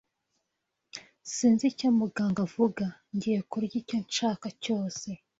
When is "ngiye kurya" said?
3.13-3.75